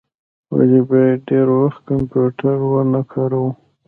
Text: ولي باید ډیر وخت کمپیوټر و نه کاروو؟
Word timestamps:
ولي 0.55 0.81
باید 0.89 1.19
ډیر 1.29 1.47
وخت 1.59 1.79
کمپیوټر 1.89 2.55
و 2.69 2.71
نه 2.93 3.01
کاروو؟ 3.11 3.49